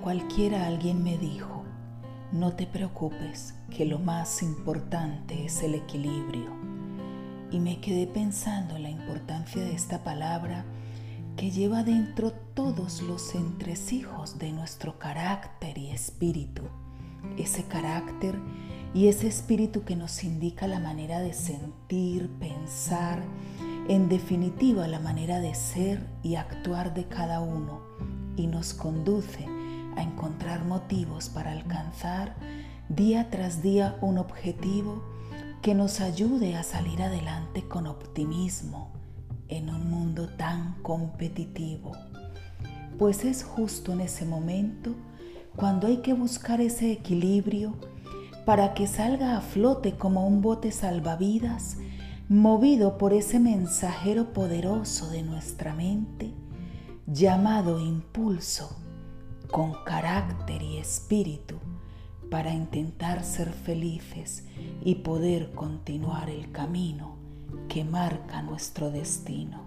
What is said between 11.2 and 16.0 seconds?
que lleva dentro todos los entresijos de nuestro carácter y